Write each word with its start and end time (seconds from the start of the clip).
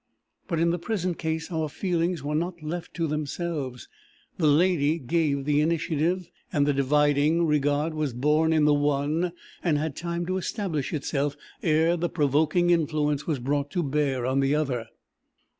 But 0.47 0.59
in 0.59 0.71
the 0.71 0.79
present 0.79 1.19
case, 1.19 1.51
our 1.51 1.69
feelings 1.69 2.23
were 2.23 2.33
not 2.33 2.63
left 2.63 2.95
to 2.95 3.05
themselves; 3.05 3.87
the 4.39 4.47
lady 4.47 4.97
gave 4.97 5.45
the 5.45 5.61
initiative, 5.61 6.27
and 6.51 6.65
the 6.65 6.73
dividing 6.73 7.45
regard 7.45 7.93
was 7.93 8.11
born 8.11 8.51
in 8.51 8.65
the 8.65 8.73
one, 8.73 9.31
and 9.63 9.77
had 9.77 9.95
time 9.95 10.25
to 10.25 10.37
establish 10.39 10.91
itself, 10.91 11.37
ere 11.61 11.95
the 11.97 12.09
provoking 12.09 12.71
influence 12.71 13.27
was 13.27 13.37
brought 13.37 13.69
to 13.69 13.83
bear 13.83 14.25
on 14.25 14.39
the 14.39 14.55
other. 14.55 14.87